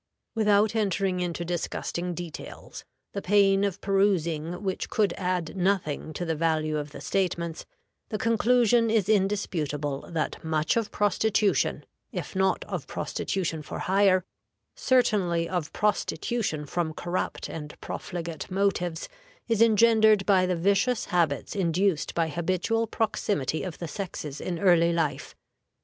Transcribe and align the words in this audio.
Without 0.33 0.75
entering 0.75 1.19
into 1.19 1.45
disgusting 1.45 2.15
details, 2.15 2.83
the 3.13 3.21
pain 3.21 3.63
of 3.63 3.79
perusing 3.81 4.63
which 4.63 4.89
could 4.89 5.13
add 5.13 5.55
nothing 5.55 6.11
to 6.13 6.25
the 6.25 6.33
value 6.33 6.79
of 6.79 6.89
the 6.89 6.99
statements, 7.01 7.67
the 8.09 8.17
conclusion 8.17 8.89
is 8.89 9.07
indisputable 9.07 10.07
that 10.09 10.43
much 10.43 10.75
of 10.75 10.89
prostitution, 10.89 11.85
if 12.11 12.35
not 12.35 12.65
of 12.65 12.87
prostitution 12.87 13.61
for 13.61 13.77
hire, 13.77 14.25
certainly 14.75 15.47
of 15.47 15.71
prostitution 15.71 16.65
from 16.65 16.95
corrupt 16.95 17.47
and 17.47 17.79
profligate 17.79 18.49
motives, 18.49 19.07
is 19.47 19.61
engendered 19.61 20.25
by 20.25 20.47
the 20.47 20.55
vicious 20.55 21.05
habits 21.13 21.55
induced 21.55 22.15
by 22.15 22.27
habitual 22.27 22.87
proximity 22.87 23.61
of 23.61 23.77
the 23.77 23.87
sexes 23.87 24.41
in 24.41 24.57
early 24.57 24.91
life. 24.91 25.35